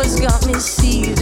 always 0.00 0.18
got 0.18 0.46
me 0.46 0.54
seized. 0.54 1.19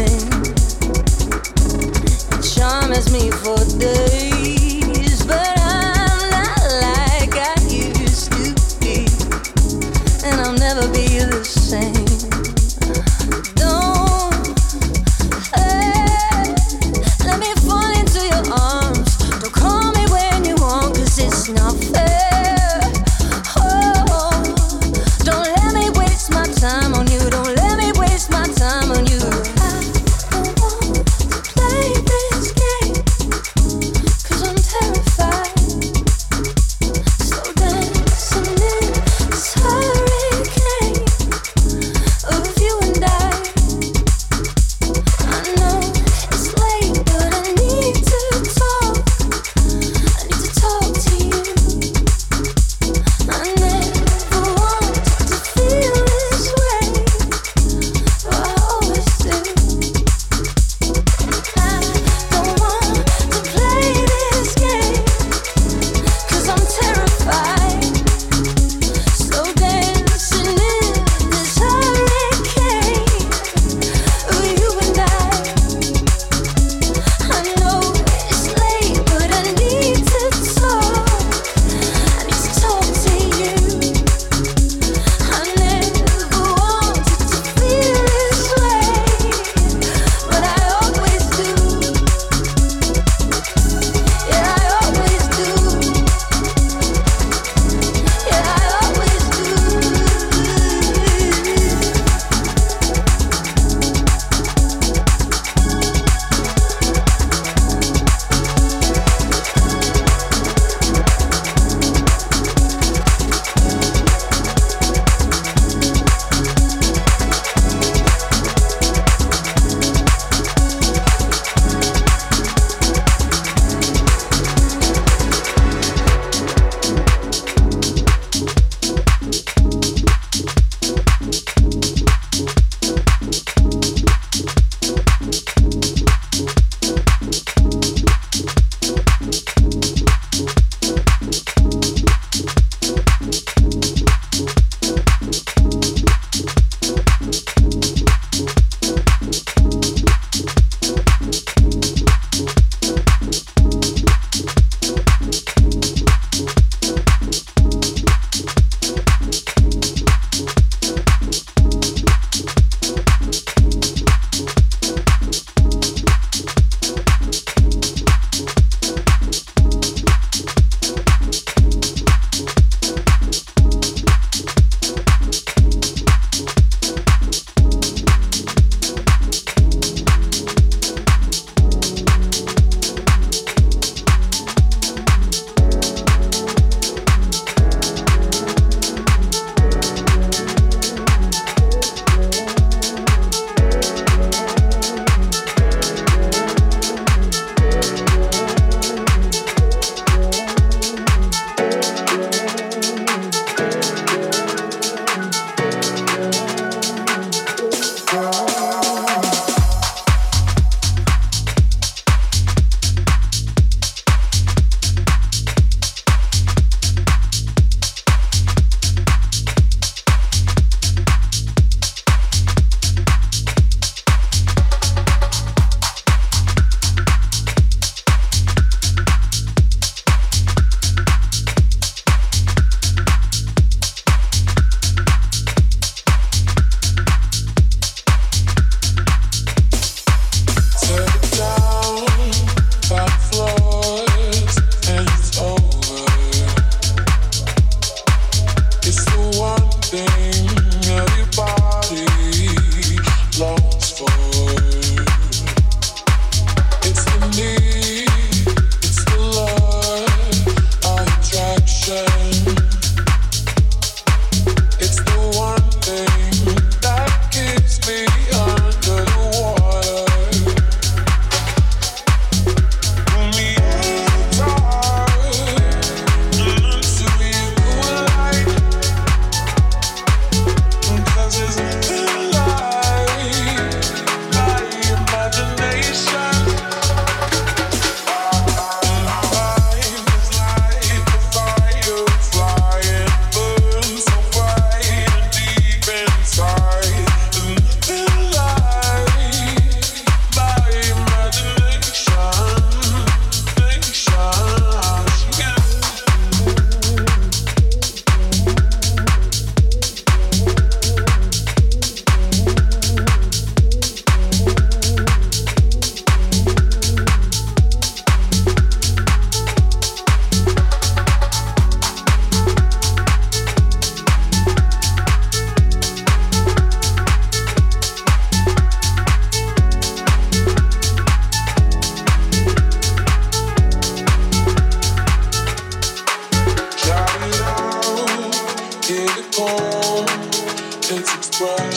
world. 341.40 341.67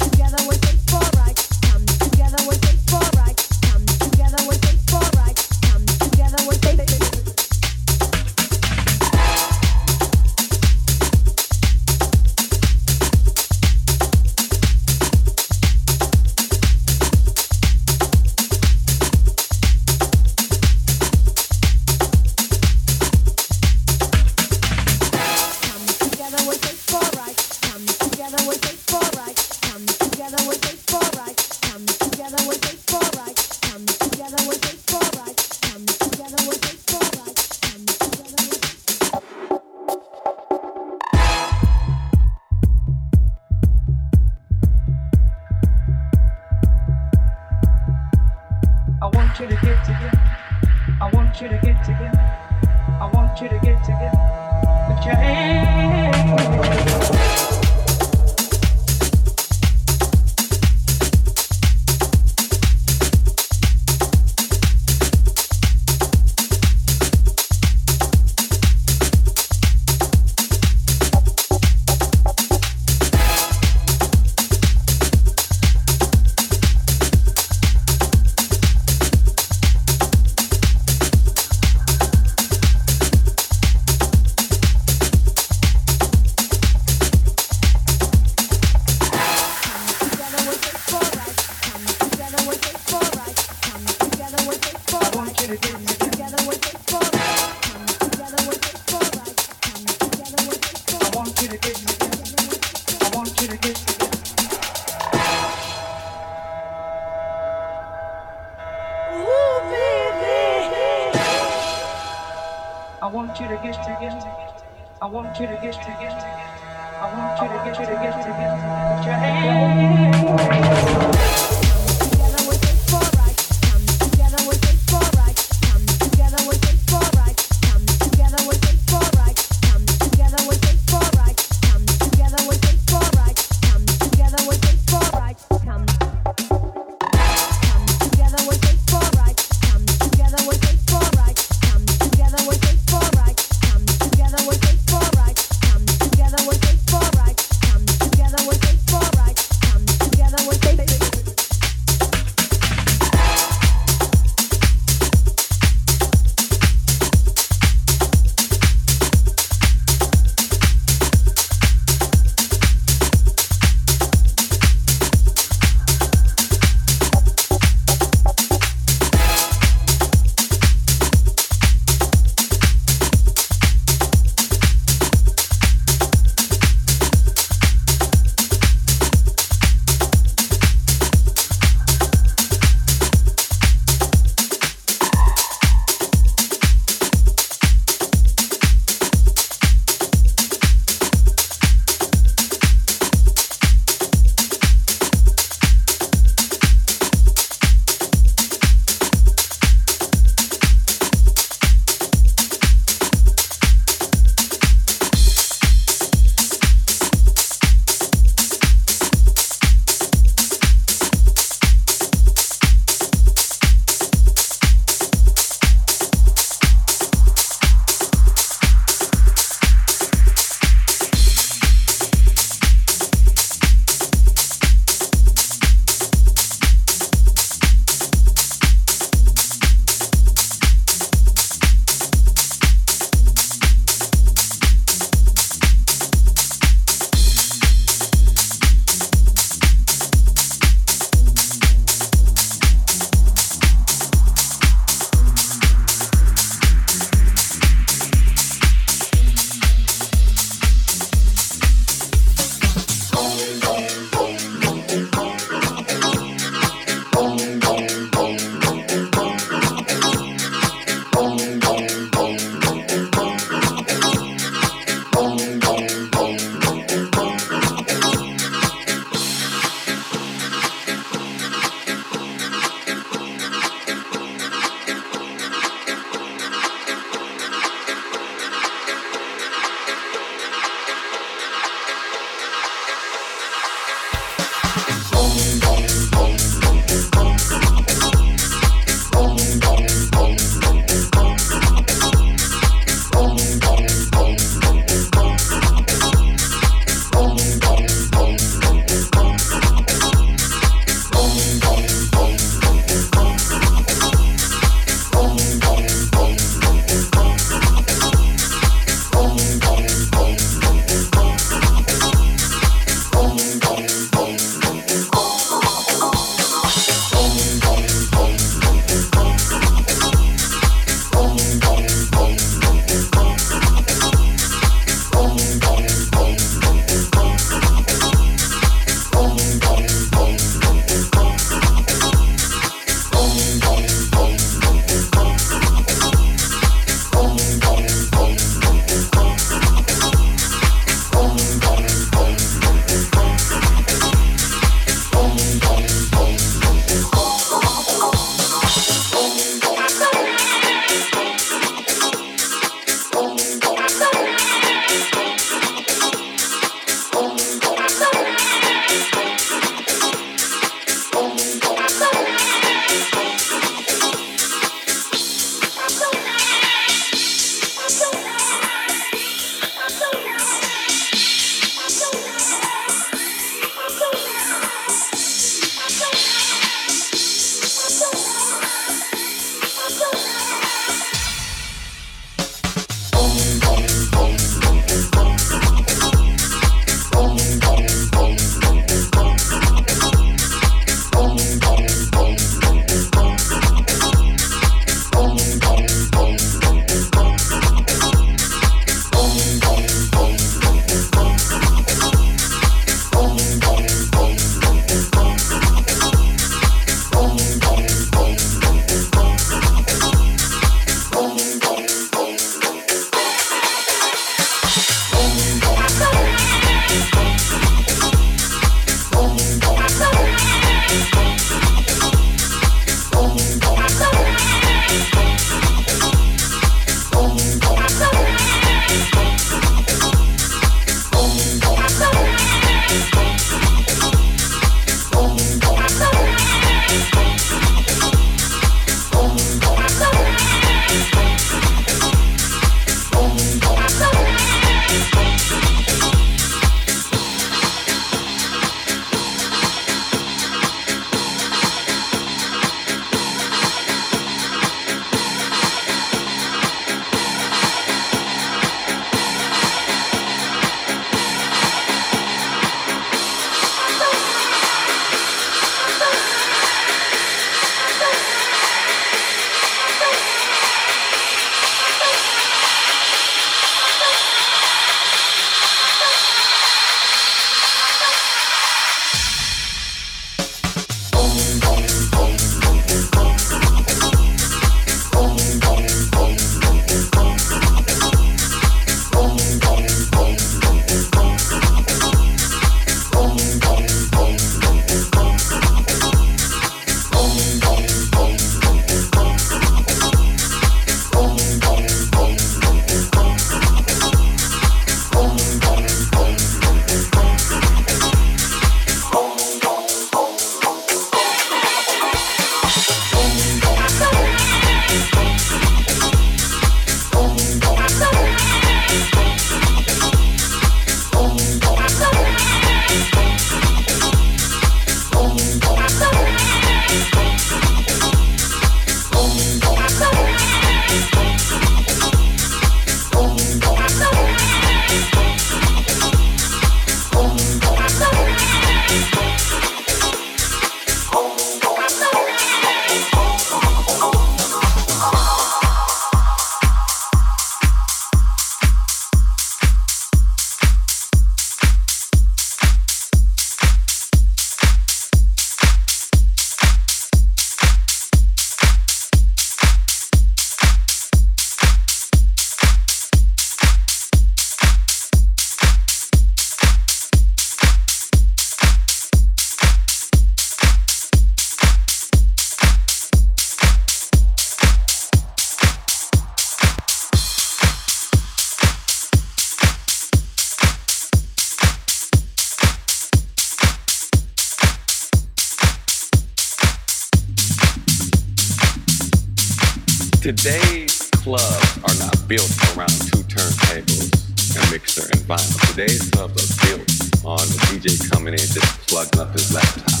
Today's 590.24 591.10
clubs 591.20 591.76
are 591.84 591.96
not 592.00 592.16
built 592.26 592.48
around 592.72 592.96
two 593.12 593.20
turntables, 593.28 594.08
a 594.56 594.72
mixer, 594.72 595.04
and 595.12 595.20
vinyl. 595.28 595.68
Today's 595.68 596.08
clubs 596.16 596.40
are 596.40 596.56
built 596.64 596.88
on 597.28 597.44
the 597.52 597.60
DJ 597.68 598.00
coming 598.08 598.32
in 598.32 598.40
just 598.40 598.72
plugging 598.88 599.20
up 599.20 599.36
his 599.36 599.52
laptop. 599.52 600.00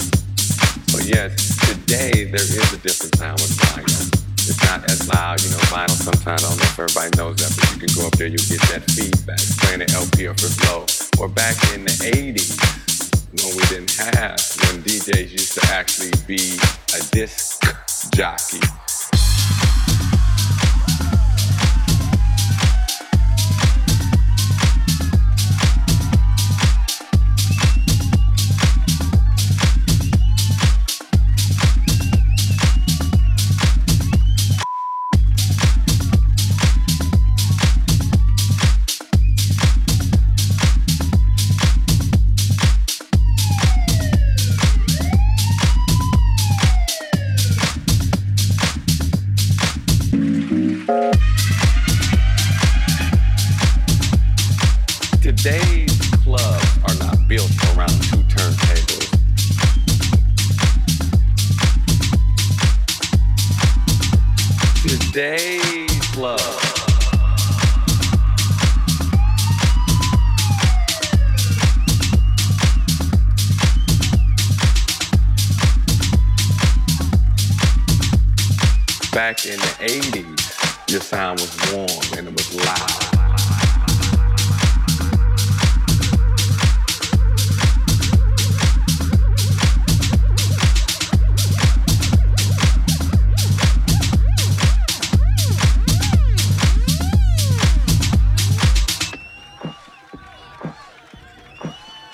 But 0.96 1.04
yes, 1.04 1.36
today 1.68 2.24
there 2.24 2.40
is 2.40 2.72
a 2.72 2.80
different 2.80 3.20
sound 3.20 3.36
with 3.36 3.52
vinyl. 3.68 4.00
It's 4.48 4.64
not 4.64 4.88
as 4.88 5.06
loud, 5.12 5.44
you 5.44 5.50
know, 5.50 5.60
vinyl 5.68 5.92
sometimes, 5.92 6.40
I 6.40 6.48
don't 6.48 6.56
know 6.56 6.72
if 6.72 6.80
everybody 6.80 7.10
knows 7.20 7.36
that, 7.44 7.52
but 7.60 7.68
you 7.76 7.84
can 7.84 7.92
go 7.92 8.06
up 8.08 8.16
there, 8.16 8.32
you 8.32 8.40
get 8.48 8.64
that 8.72 8.88
feedback, 8.96 9.44
playing 9.60 9.84
an 9.84 9.92
LP 9.92 10.24
or 10.24 10.32
for 10.40 10.48
slow. 10.48 10.88
Or 11.20 11.28
back 11.28 11.60
in 11.76 11.84
the 11.84 11.92
80s, 12.00 12.56
when 13.44 13.60
we 13.60 13.64
didn't 13.68 13.92
have, 14.16 14.40
when 14.64 14.80
DJs 14.88 15.36
used 15.36 15.52
to 15.60 15.68
actually 15.68 16.16
be 16.24 16.56
a 16.96 17.04
disc 17.12 17.60
jockey. 18.16 18.64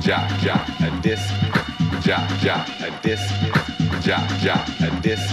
jockey, 0.00 0.48
a 0.48 0.90
disc. 1.02 1.30
Jockey, 2.04 2.48
a 2.48 2.90
disc. 3.02 3.30
Ja 4.04 4.20
ja 4.42 4.54
a 4.80 4.90
disc. 5.02 5.30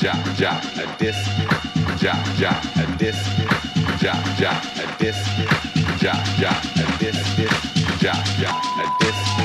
Ja 0.00 0.14
ja 0.38 0.60
a 0.76 0.86
disc. 0.98 1.26
Ja 2.00 2.16
ja 2.38 2.50
a 2.76 2.86
disc. 2.98 3.26
Ja 4.00 4.14
ja 4.38 4.50
a 4.50 4.96
disc. 4.98 5.26
Ja 6.00 6.14
ja 6.40 6.50
a 6.50 6.98
disc. 6.98 8.02
Ja 8.02 8.14
ja 8.40 8.50
a 8.50 8.84
disc 9.00 9.41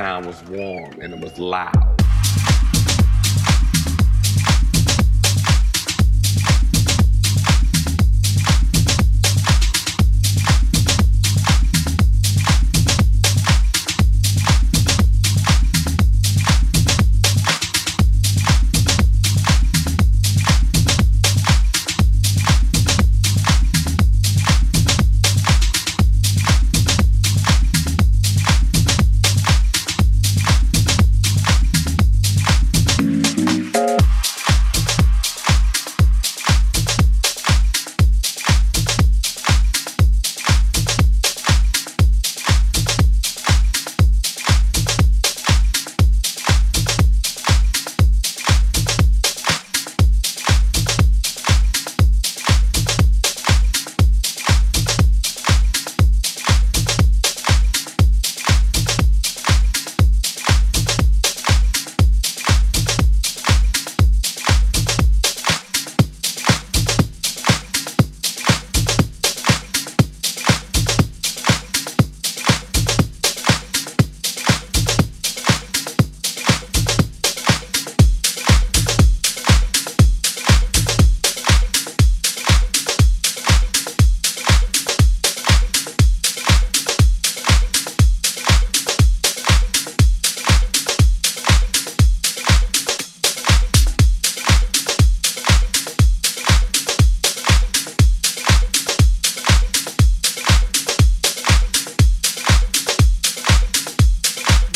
was 0.00 0.42
warm 0.48 0.98
and 1.02 1.12
it 1.12 1.20
was 1.20 1.38
loud. 1.38 1.99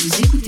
Vous 0.05 0.43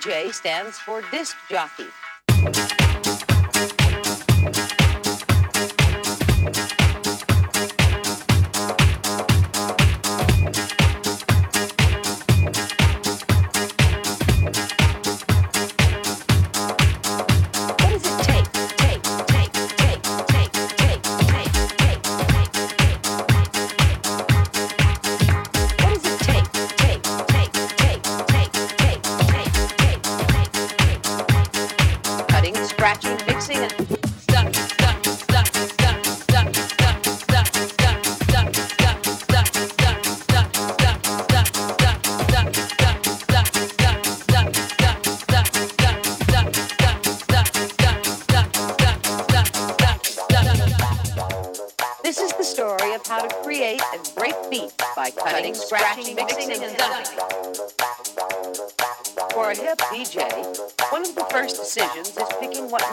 DJ 0.00 0.32
stands 0.32 0.78
for 0.78 1.02
disc 1.10 1.36
jockey. 1.50 2.79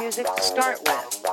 Music 0.07 0.25
to 0.37 0.41
start 0.41 0.79
with. 0.85 1.26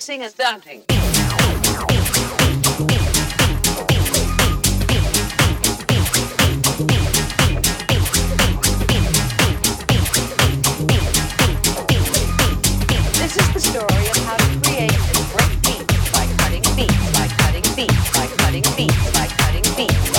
mixing 0.00 0.22
and. 0.22 0.82
This 13.12 13.36
is 13.36 13.52
the 13.52 13.60
story 13.60 14.08
of 14.08 14.16
how 14.24 14.36
to 14.38 14.60
create 14.62 14.90
and 14.90 15.26
break 15.34 15.62
by 16.14 16.26
cutting 16.38 16.64
beats, 16.74 17.12
by 17.12 17.28
cutting 17.36 17.66
beats, 17.76 18.10
by 18.14 18.26
cutting 18.38 18.64
beats, 18.76 19.12
by 19.12 19.26
cutting 19.26 19.76
beats. 19.76 20.09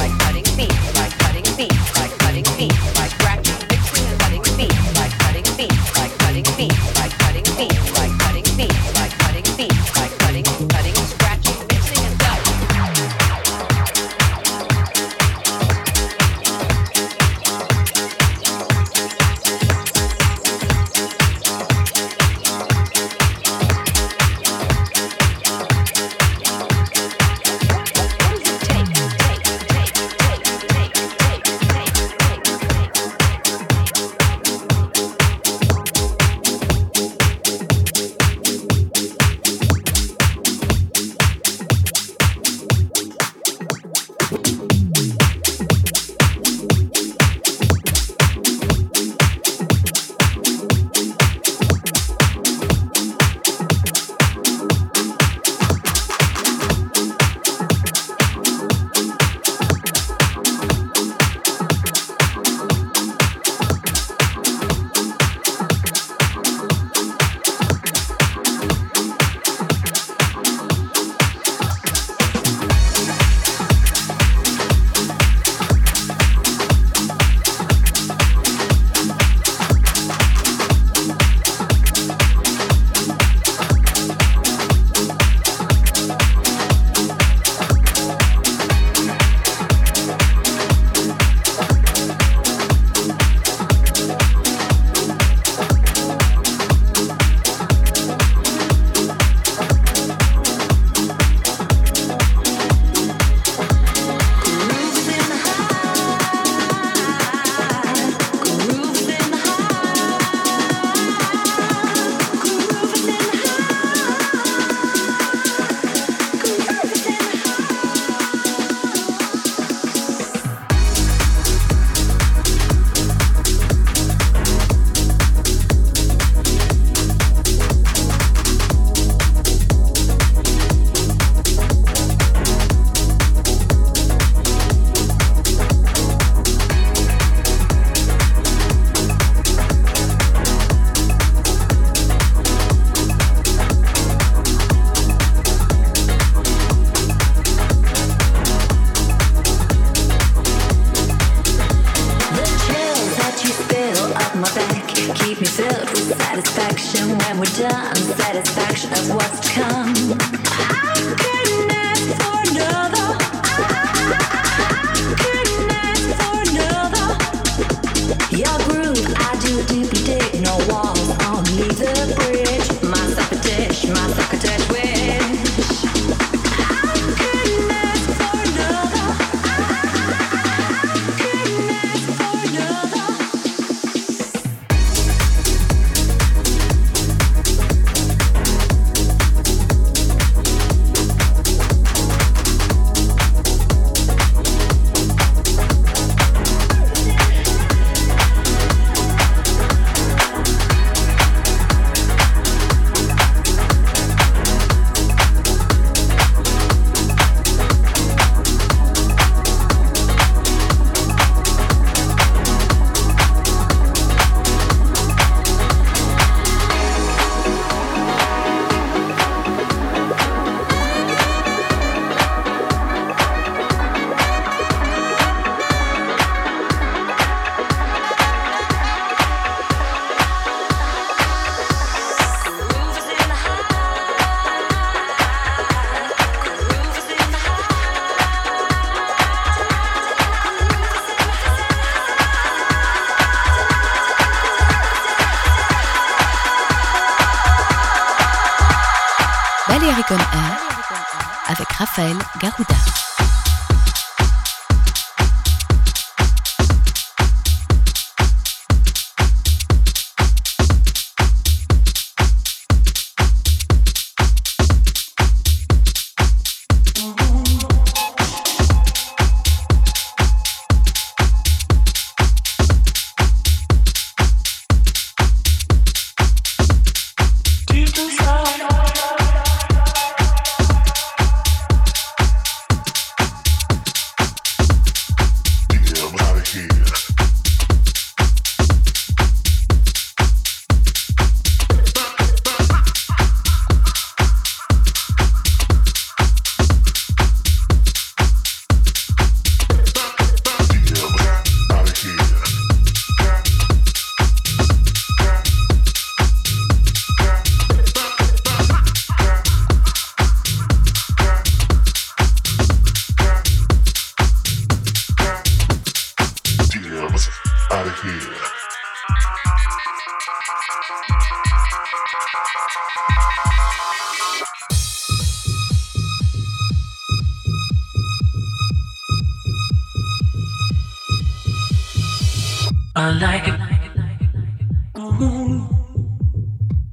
I 333.02 333.10
like 333.14 333.48
it. 333.48 333.60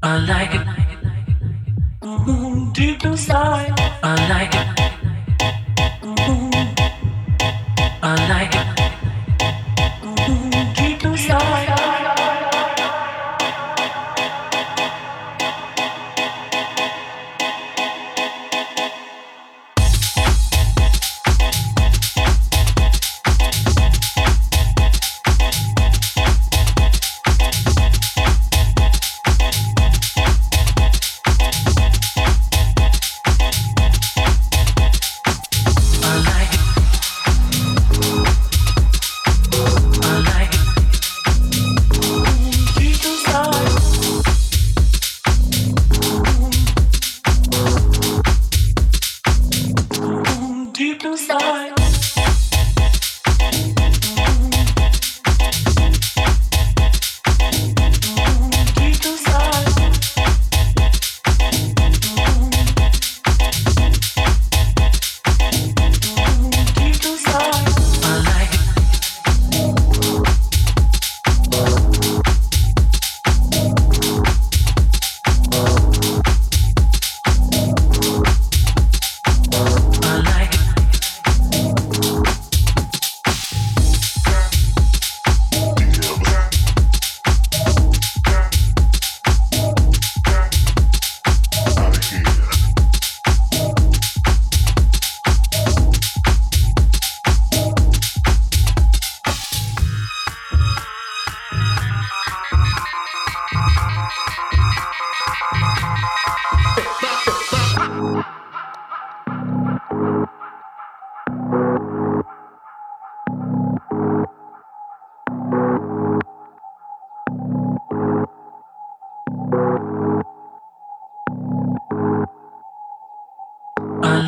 I 0.03 0.17
like 0.31 0.55
it. 0.55 0.67
Deep 2.73 3.05
inside, 3.05 3.75
I 4.03 4.15
like 4.31 4.55
it. 4.55 4.88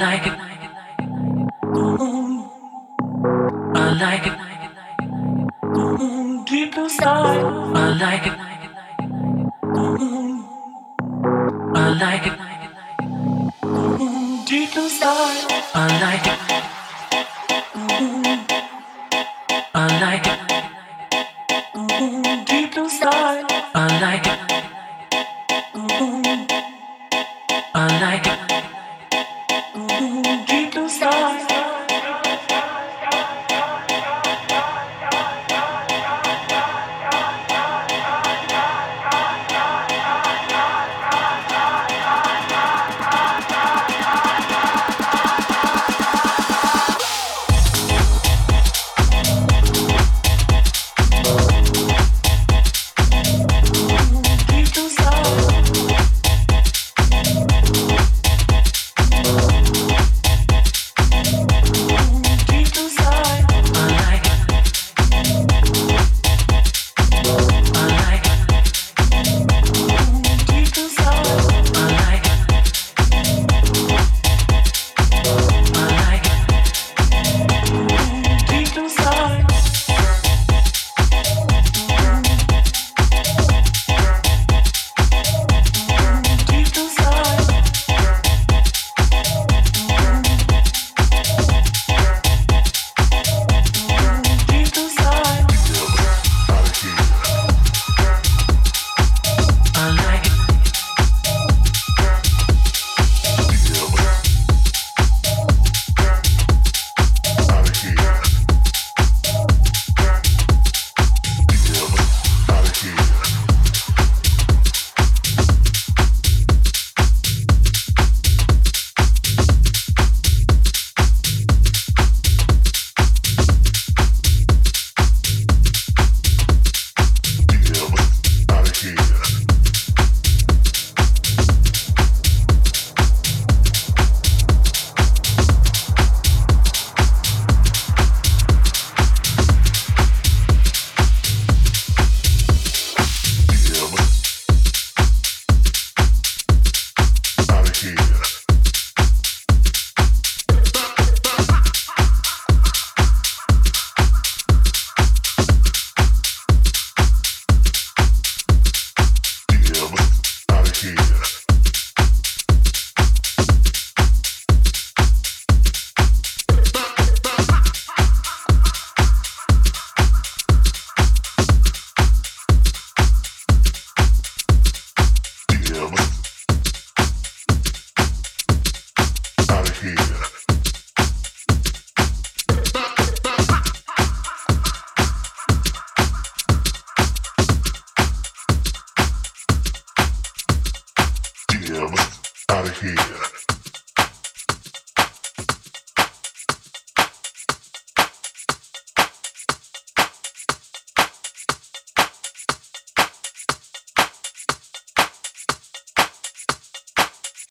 like 0.00 0.26
a 0.26 0.39